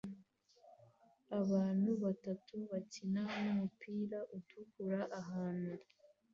[1.39, 5.75] Abantu batatu bakina numupira utukura ahantu